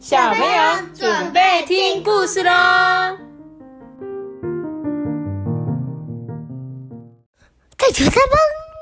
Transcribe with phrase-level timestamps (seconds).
[0.00, 2.50] 小朋友准备听故事喽！
[7.76, 8.36] 开始开吧！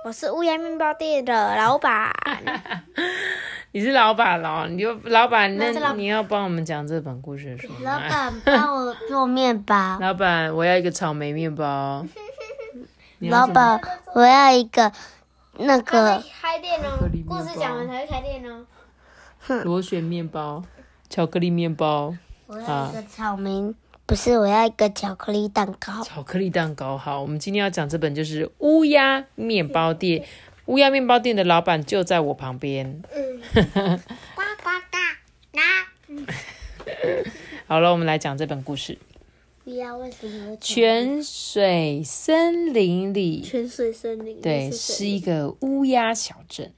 [0.04, 2.12] 我是乌鸦面包店的老板。
[3.72, 8.08] 你是老板喽，你就老板，那你要帮我们讲这本故事书老吗？
[8.08, 9.74] 板帮我做面包。
[10.00, 12.06] 老板，我要一个草莓面包。
[13.18, 13.80] 老板，
[14.14, 14.92] 我要一个
[15.54, 16.96] 那个开店哦
[17.26, 18.64] 故事讲完才会开店哦。
[19.64, 20.62] 螺旋面包、
[21.10, 22.14] 巧克力面包、
[22.46, 26.02] 我要一个草莓，不是，我要一个巧克力蛋糕。
[26.04, 26.98] 巧克力蛋糕。
[26.98, 30.24] 好，我们今天要讲这本就是乌鸦面包店。
[30.66, 33.02] 乌鸦面包店的老板就在我旁边。
[33.54, 34.68] 呱 呱呱
[35.52, 35.60] 呱！
[37.66, 38.98] 好了，我们来讲这本故事。
[39.64, 46.72] 乌鸦为什么泉水森林里，泉水森林对，是一个乌鸦小镇。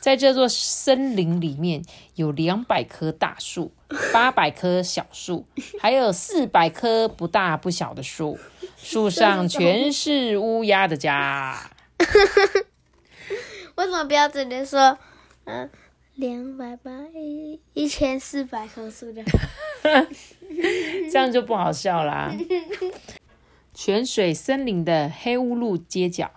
[0.00, 1.82] 在这座森林里面，
[2.14, 3.72] 有两百棵大树，
[4.12, 5.46] 八百棵小树，
[5.78, 8.38] 还有四百棵不大不小的树。
[8.76, 11.70] 树上全是乌鸦的家。
[13.76, 14.98] 为什么不要直接说，
[15.44, 15.70] 嗯，
[16.14, 19.22] 两百八一一千四百棵树的？
[21.12, 22.34] 这样就不好笑啦。
[23.74, 26.30] 泉水森林的黑乌路街角，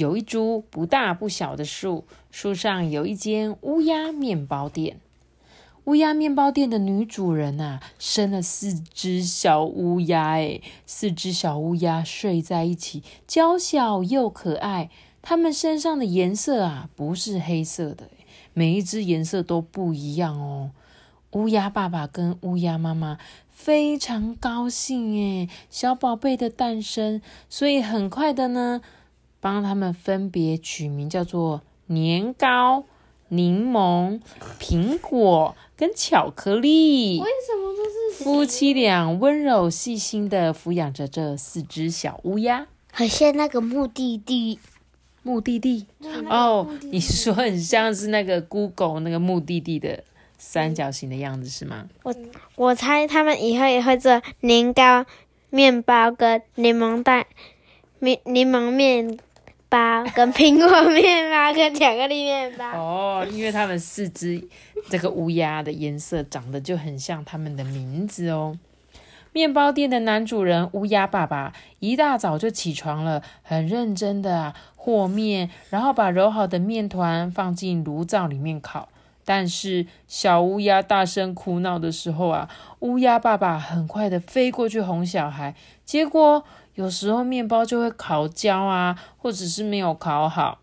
[0.00, 4.98] 有一株不大不小的树，树上有一间乌鸦面包店。
[5.84, 14.88] 乌鸦面包店的女主人呐、生了四只小乌鸦，诶，四只小乌鸦睡在一起，娇小又可爱。
[15.20, 18.08] 它们身上的颜色啊，不是黑色的，
[18.54, 20.70] 每一只颜色都不一样哦。
[21.32, 23.18] 乌鸦爸爸跟乌鸦妈妈
[23.50, 28.80] 非常高兴诶，小宝贝的诞生，所以很快的呢，
[29.40, 32.84] 帮他们分别取名叫做年糕、
[33.28, 34.20] 柠檬、
[34.60, 37.18] 苹果跟巧克力。
[37.20, 42.66] 为什么都是夫妻俩温柔细心的抚养着这四只小乌鸦。
[42.92, 44.58] 很像那个目的地。
[45.22, 45.84] 目的地
[46.30, 50.02] 哦，你说很像是那个 Google 那个目的地的
[50.38, 51.86] 三角形的样子是吗？
[52.56, 55.04] 我猜他们以后也会做年糕、
[55.50, 57.26] 面包跟柠檬蛋、
[57.98, 59.18] 柠柠檬面
[59.70, 62.66] 包跟苹果面包 跟巧克力面包。
[62.72, 64.46] 哦，因为它们四只
[64.90, 68.58] 这个乌鸦的颜色长得就很像他们的名字哦。
[69.32, 78.88] 面包店的男主人乌鸦爸爸一大早就起床了，很认真的啊和面，然后把揉好的面团放进炉灶里面烤。
[79.24, 82.48] 但是小乌鸦大声哭闹的时候啊，
[82.80, 85.54] 乌鸦爸爸很快的飞过去哄小孩，
[85.84, 86.44] 结果
[86.80, 90.60] 有时候面包就会烤焦啊，或者是没有烤好。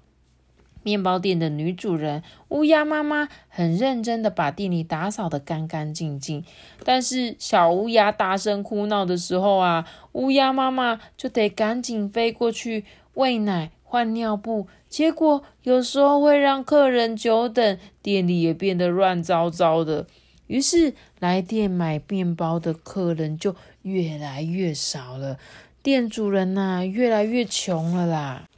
[0.81, 6.43] 面包店的女主人乌鸦妈妈很认真的把店里打扫得干干净净，
[6.83, 20.07] 但是小乌鸦大声哭闹的时候啊，乌鸦妈妈就得赶紧飞过去喂奶、换尿布，结果有时候会让客人久等，店里也变得乱糟糟的。
[20.47, 25.37] 于是来店买面包的客人就越来越少了，
[25.87, 28.49] 店主人呐、越来越穷了啦。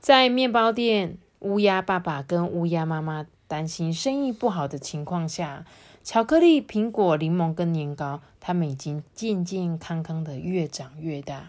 [0.00, 5.64] 在面包店，乌鸦爸爸跟乌鸦妈妈担心生意不好的情况下，
[6.02, 11.48] 巧克力、苹果、柠檬跟年糕，它们已经健健康康的越长越大。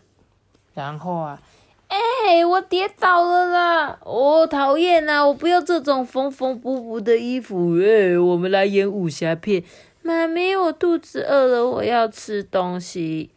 [0.73, 1.41] 然后啊，
[1.89, 3.99] 哎、我跌倒了啦！
[4.05, 5.27] 我、讨厌啊！
[5.27, 7.77] 我不要这种缝缝补补的衣服。
[7.81, 9.61] 哎、我们来演武侠片。
[10.01, 13.31] 妈咪，我肚子饿了，我要吃东西。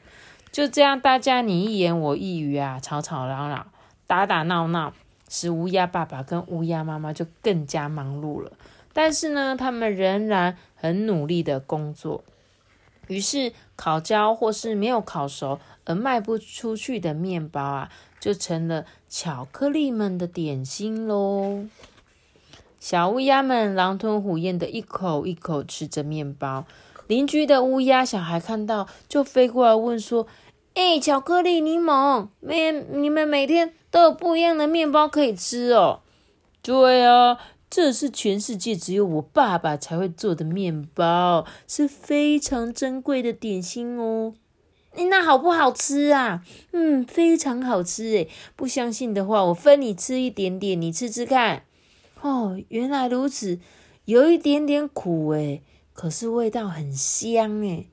[0.51, 3.71] 就这样，大家你一言我一语啊，吵吵嚷嚷，
[4.07, 4.93] 打打闹闹，
[5.29, 8.53] 使乌鸦爸爸跟乌鸦妈妈就更加忙碌了。
[8.93, 12.25] 但是呢，他们仍然很努力的工作。
[13.07, 21.67] 于是，烤焦或是没有烤熟而卖不出去的面包啊，就成了巧克力们的点心喽。
[22.81, 26.65] 小乌鸦们狼吞虎咽的一口一口吃着面包。
[27.09, 30.27] 邻居的乌鸦小孩看到，就飞过来问说
[30.75, 36.03] ：“哎、巧克力、柠檬，每你们每天都有不一样的面包可以吃哦？”
[36.63, 37.39] 对啊，
[37.71, 44.35] 这是全世界只有我爸爸才会做的面包，是非常珍贵的点心哦。
[45.11, 46.43] 那好不好吃啊？
[46.73, 48.29] 嗯，非常好吃诶。
[48.57, 51.63] 不相信的话，我分你吃一点点，你吃吃看。
[52.21, 53.61] 哦，原来如此，
[54.07, 55.63] 有一点点苦诶，
[55.99, 57.89] 可是味道很香诶。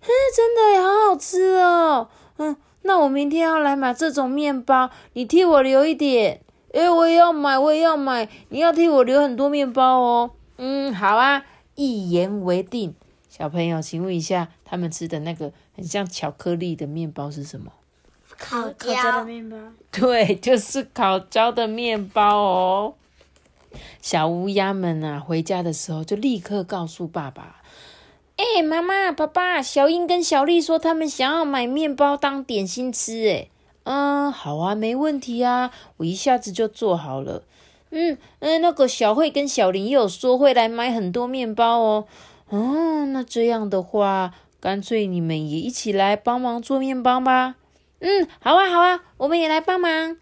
[0.00, 2.08] 嘿，真的耶好好吃哦。
[2.38, 6.40] 嗯，那我明天要来买这种面包，你替我留一点。
[6.72, 10.32] 诶，我也要买，我也要买，你要替我留很多面包哦。
[10.56, 11.44] 嗯，好啊，
[11.76, 12.96] 一言为定。
[13.28, 17.70] 小朋友，请问一下，他们吃的那个很像巧克力的面包是什么？
[18.36, 19.56] 烤烤焦的面包。
[19.92, 22.94] 对，就是烤焦的面包哦。
[24.00, 27.62] 小乌鸦们啊，回家的时候就立刻告诉爸爸
[28.36, 33.48] ：“哎，妈妈、爸爸，小英跟小丽说他们想要买面包当点心吃。”哎，
[33.84, 37.42] 嗯，好啊，没问题啊，我一下子就做好了。
[37.90, 42.04] 嗯嗯，那个小慧跟小林也有说会来买很多面包哦。
[42.50, 47.56] 哦，那这样的话，干脆你们也一起来帮忙做面包吧。
[48.00, 50.18] 嗯，好啊，好啊，我们也来帮忙。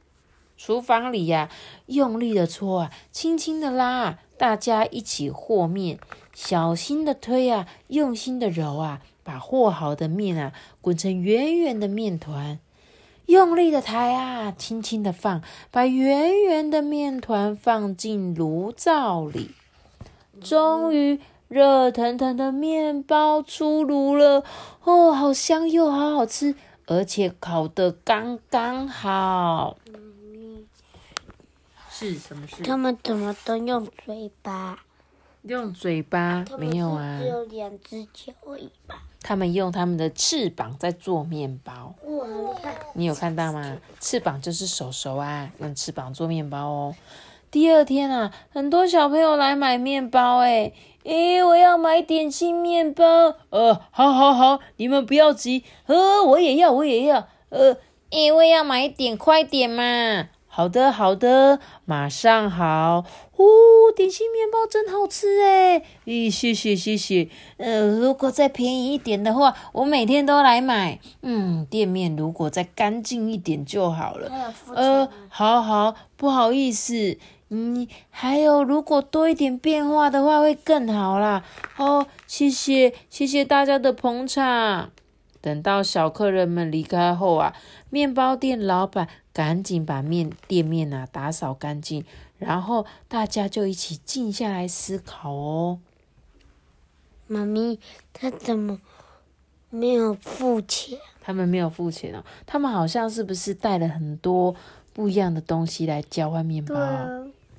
[0.57, 1.51] 厨房里呀，
[1.87, 5.99] 用力的搓啊，轻轻的拉，大家一起和面，
[6.35, 12.59] 小心的推啊，用心的揉啊，把和好的面啊滚成圆圆的面团。
[13.27, 15.43] 用力的抬啊，轻轻的放，
[15.73, 19.51] 把圆圆的面团放进炉灶里。
[20.41, 24.45] 终于，热腾腾的面包出炉了。
[24.85, 26.55] 哦，好香又好好吃，
[26.87, 29.77] 而且烤得刚刚好。
[31.99, 32.63] 是什么事？
[32.63, 34.79] 他们怎么都用嘴巴？
[35.45, 37.19] 用嘴巴没有啊？
[37.23, 39.03] 只有两只脚而已吧。
[39.23, 41.95] 他们用他们的翅膀在做面包。
[42.05, 42.77] 哇，很厉害！
[42.93, 43.79] 你有看到吗？
[43.99, 46.95] 翅膀就是手手啊，用翅膀做面包哦。
[47.51, 50.73] 第二天啊，很多小朋友来买面包，哎，
[51.05, 53.05] 诶，我要买点心面包。
[53.49, 57.79] 呃，好好好，你们不要急，呃，我也要，我也要，呃，
[58.11, 60.29] 因为要买一点，快点嘛。
[60.57, 63.05] 好的，好的，马上好。
[63.37, 63.45] 哦，
[63.95, 65.83] 点心面包真好吃哎！
[66.07, 67.29] 咦，谢谢谢谢。
[67.59, 70.99] 呃，如果再便宜一点的话，我每天都来买。
[71.21, 74.33] 嗯，店面如果再干净一点就好了。
[74.75, 77.19] 呃，好好，不好意思。
[77.51, 81.45] 嗯，还有，如果多一点变化的话，会更好啦。
[81.77, 84.91] 哦，谢谢谢谢大家的捧场。
[85.47, 87.55] 等到小客人们离开后啊，
[87.89, 89.07] 面包店老板。
[89.33, 92.03] 赶紧把面店面啊打扫干净，
[92.39, 95.79] 然后大家就一起静下来思考哦。
[97.27, 97.79] 妈咪，
[98.15, 98.81] 他怎么
[99.69, 100.99] 没有付钱？
[101.21, 104.57] 他们没有付钱哦，他们好像是不是带了很多
[104.95, 106.75] 不一样的东西来交换面包？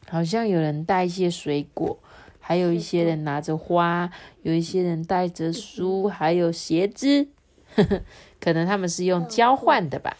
[0.09, 1.99] 好像有人带一些水果，
[2.39, 4.11] 还有一些人拿着花，
[4.41, 7.27] 有一些人带着书，还有鞋子，
[8.41, 10.17] 可能他们是用交换的吧。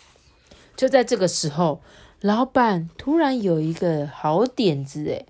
[0.75, 1.81] 就在这个时候，
[2.21, 5.25] 老板突然有一个好点子，诶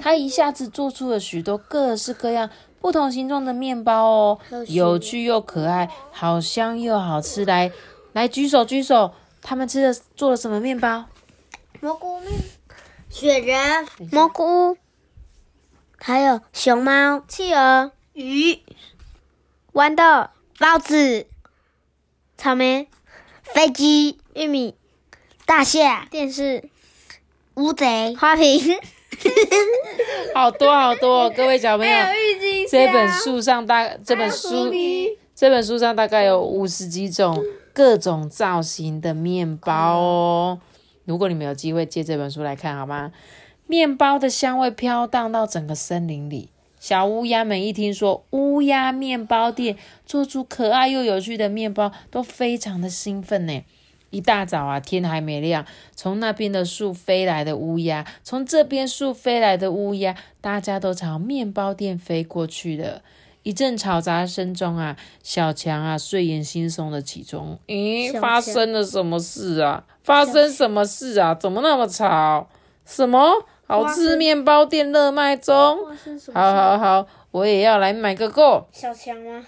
[0.00, 2.48] 他一下子做出了许多各式各样、
[2.80, 4.38] 不同形状的面包哦，
[4.68, 7.44] 有趣又可爱，好香又好吃。
[7.44, 7.72] 来，
[8.12, 9.12] 来举手举手，
[9.42, 11.06] 他们吃的做了什么面包？
[11.80, 12.32] 蘑菇面、
[13.08, 14.76] 雪人、蘑菇，
[15.96, 18.60] 还有熊猫、企鹅、鱼、
[19.72, 21.26] 豌豆、包子、
[22.36, 22.88] 草莓、
[23.42, 24.18] 飞机。
[24.34, 24.76] 玉米、
[25.46, 26.68] 大象、电视、
[27.54, 28.60] 乌贼、花瓶，
[30.32, 31.28] 好多好多！
[31.30, 31.96] 各位小朋友，
[32.70, 34.72] 这本书上大这本书
[35.34, 40.60] 这本书上大概有五十几种各种造型的面包哦。
[41.04, 43.10] 如果你们有机会借这本书来看，好吗？
[43.66, 46.50] 面包的香味飘荡到整个森林里。
[46.80, 53.62] 小乌鸦们一听说乌鸦面包店做出可爱又有趣的面包，都非常的兴奋呢。
[54.10, 63.02] 一大早啊，天还没亮，从那边的树飞来的乌鸦，从这边树飞来的乌鸦，大家都朝面包店飞过去了。
[63.42, 67.58] 一阵嘈杂声中啊，小强啊睡眼惺忪的起床。
[67.66, 69.84] 咦，发生了什么事啊？
[70.02, 71.34] 发生什么事啊？
[71.34, 72.48] 怎么那么吵？
[72.86, 73.46] 什么？
[73.68, 75.54] 好吃面包店热卖中。
[76.32, 78.66] 好好好，我也要来买个够。
[78.72, 79.44] 小强吗？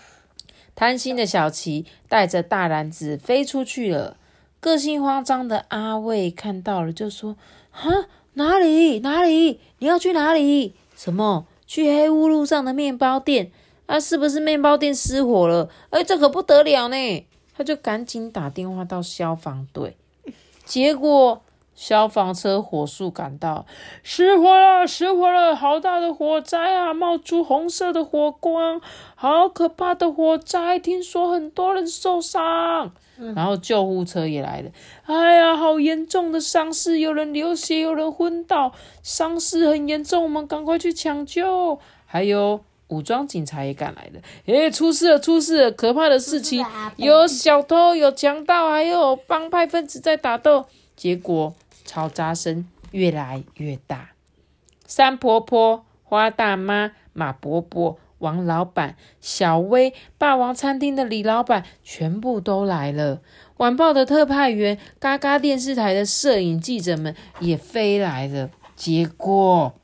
[0.75, 4.19] 贪心的小琪带着大篮子飞出去了。
[4.61, 7.35] 个性慌张的阿卫看到了，就说
[7.73, 7.91] ：“哈，
[8.35, 9.59] 哪里哪里？
[9.79, 10.75] 你要去哪里？
[10.95, 11.47] 什么？
[11.67, 13.51] 去黑屋路上的面包店？
[13.87, 15.71] 啊，是不是面包店失火了？
[15.89, 19.97] 哎，这可不得了呢！”他就赶紧打电话到消防队，
[20.67, 21.43] 结果。
[21.81, 23.65] 消防车火速赶到，
[24.03, 24.87] 失火了！
[24.87, 25.57] 失火了！
[25.57, 26.93] 好大的火灾啊！
[26.93, 28.83] 冒出红色的火光，
[29.15, 30.79] 好可怕的火灾！
[30.79, 32.93] 听说很多人受伤，
[33.35, 34.71] 然后救护车也来了。
[35.07, 38.73] 哎呀，好严重的伤势，有人流血，有人昏倒，
[39.03, 41.79] 伤势很严重，我们赶快去抢救。
[42.05, 44.21] 还有武装警察也赶来了。
[44.45, 45.19] 诶，出事了！
[45.19, 45.71] 出事了！
[45.71, 46.63] 可怕的事情，
[46.97, 50.67] 有小偷，有强盗，还有帮派分子在打斗。
[50.95, 51.55] 结果。
[51.87, 54.11] 嘈杂声越来越大，
[54.87, 63.21] 山婆婆、花大妈、马伯伯、王老板、小薇、霸王餐厅的李老板，全部都来了。
[63.59, 68.51] 晚报的特派员、嘎嘎电视台的摄影记者们也飞来了。
[68.75, 69.75] 结果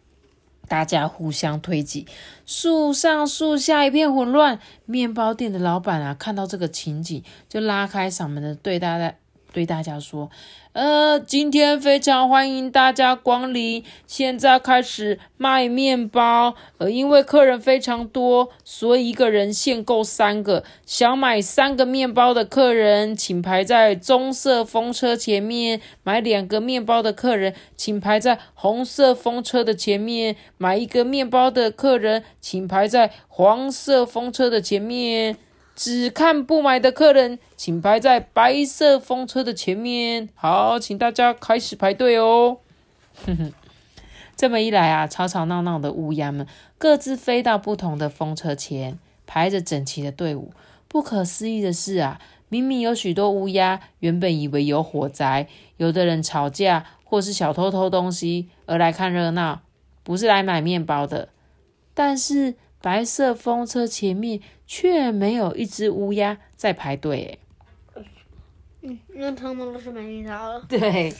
[0.67, 2.07] 大家互相推挤，
[2.47, 4.59] 树上树下一片混乱。
[4.87, 9.15] 面包店的老板啊，看到这个情景，就拉开嗓门的对大家
[9.53, 10.31] 对大家说。
[10.77, 16.55] 呃，今天非常欢迎大家光临，现在开始卖面包。
[16.77, 20.65] 呃，因为客人非常多，所以一个人限购三个。
[20.85, 35.39] 想买三个面包的客人，请排在棕色风车前面；买两个面包的客人，请排在红色风车的前面；买一个面包的客人，请排在黄色风车的前面。
[35.77, 40.31] 只看不买的客人，请排在白色风车的前面。
[40.35, 42.57] 好，请大家开始排队哦。
[43.27, 43.53] 哼哼，
[44.35, 46.47] 这么一来啊，吵吵闹闹的乌鸦们
[46.79, 50.53] 各自飞到不同的风车前，排着整齐的队伍。
[50.89, 52.19] 不可思议的是啊，
[52.49, 59.61] 明明有许多乌鸦原本以为有火灾，有的人吵架，或是小偷偷东西而来看热闹，
[60.03, 61.29] 不是来买面包的。
[61.93, 64.41] 但是白色风车前面。
[64.69, 67.39] 却没有一只乌鸦在排队，
[68.83, 70.61] 嗯，那通通都是买面包了。
[70.69, 71.15] 对，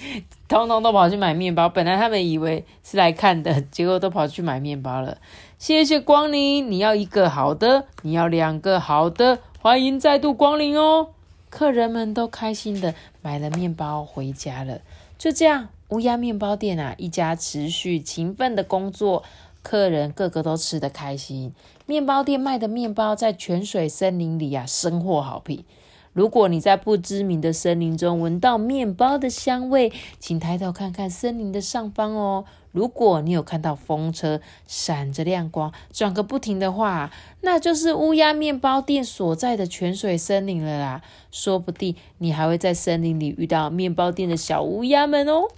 [0.49, 1.69] 通通都跑去买面包。
[1.69, 5.19] 本来他们以为是来看的，结果都跑去买面包了。
[5.61, 11.11] 谢谢光临，你要一个好的，你要两个好的，欢迎再度光临哦。
[11.49, 14.81] 客人们都开心的买了面包回家了。
[15.17, 19.23] 就这样，乌鸦面包店啊，一家持续勤奋的工作。
[19.67, 21.53] 客人个个都吃得开心，
[21.87, 25.65] 面包店卖的面包在泉水森林里啊，深获好评。
[26.13, 32.45] 如果你在不知名的森林中闻到面包的香味，请抬头看看森林的上方哦。
[32.71, 41.03] 如果你有看到风车闪着亮光转个不停的话，那就是乌鸦面包店所在的泉水森林了啦。
[41.33, 45.49] 说不定你还会在森林里遇到面包店的小乌鸦们哦。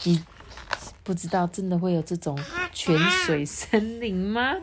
[1.02, 2.38] 不知道真的会有这种
[2.72, 4.54] 泉水森林吗？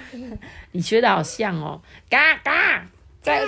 [0.72, 2.86] 你学的好像哦，嘎嘎，
[3.20, 3.46] 在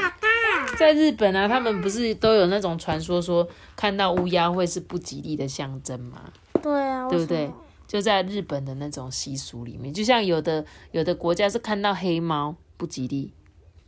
[0.78, 6.32] 在日本啊，他们不是都有那种传说，说看到乌鸦会是不吉利的象征吗？
[6.62, 7.50] 对啊，对不对？
[7.86, 13.32] 就在日本的那种习俗里面，就像有的有的国家是看到黑猫不吉利，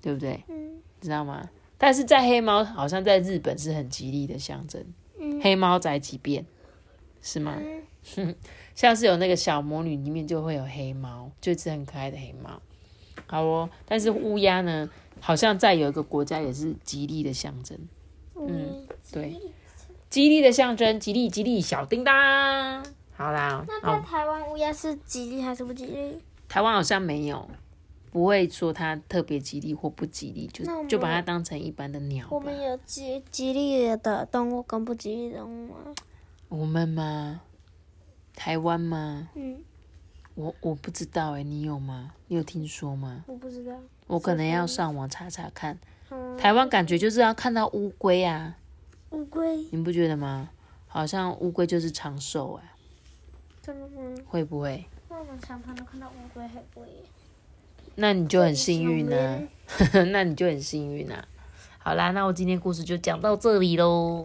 [0.00, 0.45] 对不对？
[0.49, 1.49] 嗯，知道吗？
[1.77, 4.85] 但是在黑猫好像在日本是很吉利的象征，
[5.43, 6.47] 黑猫宅急便
[7.21, 7.57] 是吗？
[8.75, 12.61] 像是有那个小魔女里面就会有黑猫，就一只很可爱的黑猫。
[13.27, 14.88] 好哦，但是乌鸦呢，
[15.21, 17.79] 好像在有一个国家也是吉利的象征。
[18.37, 19.37] 嗯，对，
[20.09, 22.85] 吉利的象征，吉利吉利小叮当。
[23.12, 26.19] 好啦，那在台湾乌鸦是吉利还是不吉利？
[26.49, 27.47] 台湾好像没有，
[28.12, 32.27] 不会说它特别吉利或不吉利，就就把它当成一般的鸟。
[32.31, 35.75] 我们有吉吉利的动物跟不吉利的动物吗？
[36.49, 37.43] 我们吗？
[38.38, 39.28] 台湾吗？
[39.35, 39.59] 嗯，
[40.37, 42.12] 我我不知道哎，你有吗？
[42.28, 43.25] 你有听说吗？
[43.26, 43.75] 我不知道，
[44.07, 45.76] 我可能要上网查查看。
[46.38, 48.57] 台湾感觉就是要看到乌龟啊，
[49.11, 50.50] 乌龟，你不觉得吗？
[50.87, 52.73] 好像乌龟就是长寿哎，
[53.61, 54.14] 真的吗？
[54.28, 54.85] 会不会？
[55.09, 56.85] 我们常常都看到乌龟还龟。
[57.97, 59.42] 那你就很幸运呢，
[60.12, 61.26] 那你就很幸运啊。
[61.78, 64.25] 好啦，那我今天故事就讲到这里喽。